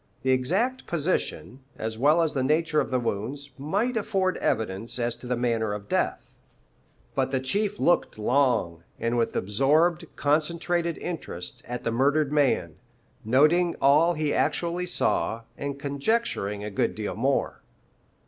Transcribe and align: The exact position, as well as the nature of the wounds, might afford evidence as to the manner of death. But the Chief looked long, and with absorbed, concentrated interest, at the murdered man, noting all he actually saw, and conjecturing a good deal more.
The 0.23 0.31
exact 0.31 0.87
position, 0.87 1.59
as 1.77 1.95
well 1.95 2.23
as 2.23 2.33
the 2.33 2.41
nature 2.41 2.81
of 2.81 2.89
the 2.89 2.99
wounds, 2.99 3.51
might 3.59 3.95
afford 3.95 4.35
evidence 4.37 4.97
as 4.97 5.15
to 5.17 5.27
the 5.27 5.35
manner 5.35 5.73
of 5.73 5.87
death. 5.87 6.19
But 7.13 7.29
the 7.29 7.39
Chief 7.39 7.79
looked 7.79 8.17
long, 8.17 8.81
and 8.99 9.15
with 9.15 9.35
absorbed, 9.35 10.07
concentrated 10.15 10.97
interest, 10.97 11.61
at 11.67 11.83
the 11.83 11.91
murdered 11.91 12.31
man, 12.31 12.77
noting 13.23 13.75
all 13.79 14.15
he 14.15 14.33
actually 14.33 14.87
saw, 14.87 15.41
and 15.55 15.77
conjecturing 15.79 16.63
a 16.63 16.71
good 16.71 16.95
deal 16.95 17.13
more. 17.15 17.61